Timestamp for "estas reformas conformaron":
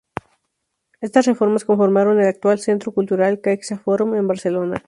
0.99-2.19